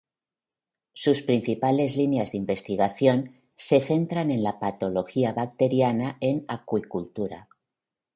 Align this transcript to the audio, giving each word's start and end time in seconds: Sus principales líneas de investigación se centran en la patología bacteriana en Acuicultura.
Sus 0.93 1.21
principales 1.21 1.95
líneas 1.95 2.31
de 2.31 2.39
investigación 2.39 3.35
se 3.55 3.81
centran 3.81 4.31
en 4.31 4.41
la 4.41 4.57
patología 4.57 5.31
bacteriana 5.31 6.17
en 6.21 6.43
Acuicultura. 6.47 7.47